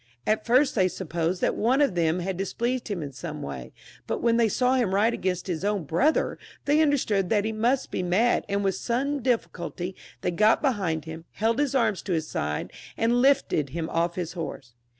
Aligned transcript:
At 0.25 0.47
first 0.47 0.73
they 0.73 0.87
supposed 0.87 1.41
that 1.41 1.53
one 1.53 1.79
of 1.79 1.93
them 1.93 2.21
had 2.21 2.35
dis 2.35 2.53
pleased 2.55 2.87
him 2.87 3.03
in 3.03 3.11
some 3.11 3.43
way; 3.43 3.71
but 4.07 4.19
when 4.19 4.37
they 4.37 4.49
saw 4.49 4.73
him 4.73 4.95
ride 4.95 5.13
190 5.13 5.19
CHARLES 5.19 5.19
VL 5.19 5.21
[CH. 5.21 5.21
against 5.21 5.47
his 5.47 5.65
own 5.69 5.83
brother, 5.83 6.39
they 6.65 6.81
understood 6.81 7.29
that 7.29 7.45
he 7.45 7.51
must 7.51 7.91
be 7.91 8.01
mad, 8.01 8.43
and 8.49 8.63
with 8.63 8.73
some 8.73 9.21
difficulty 9.21 9.95
they 10.21 10.31
got 10.31 10.59
behind 10.59 11.05
him, 11.05 11.25
held 11.33 11.59
his 11.59 11.75
arms 11.75 12.01
to 12.01 12.13
his 12.13 12.27
sides, 12.27 12.71
and 12.97 13.21
lifted 13.21 13.69
him 13.69 13.91
off 13.91 14.15
his 14.15 14.33
horse. 14.33 14.73